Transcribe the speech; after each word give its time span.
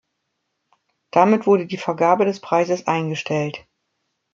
Damit 1.11 1.45
wurde 1.45 1.67
die 1.67 1.77
Vergabe 1.77 2.25
des 2.25 2.39
Preises 2.39 2.87
eingestellt. 2.87 3.67